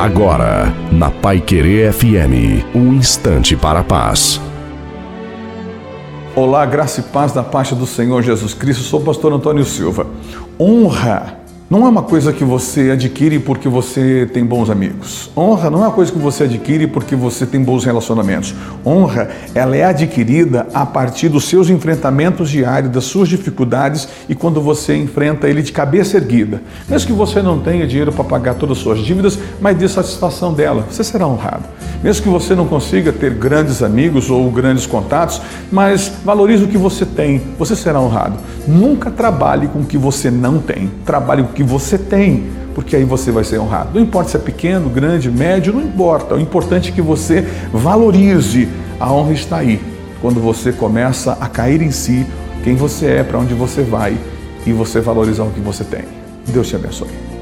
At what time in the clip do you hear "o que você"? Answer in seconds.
36.64-37.06, 39.80-40.30, 41.50-41.98, 55.44-55.84